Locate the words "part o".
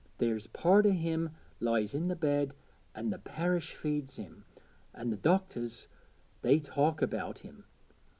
0.47-0.93